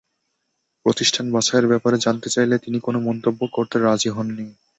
প্রতিষ্ঠান 0.85 1.25
বাছাইয়ের 1.33 1.69
ব্যাপারে 1.71 1.97
জানতে 2.05 2.27
চাইলে 2.29 2.55
তিনি 2.57 2.77
কোনো 2.79 2.99
মন্তব্য 3.07 3.41
করতে 3.55 3.75
রাজি 3.79 4.09
হননি। 4.09 4.45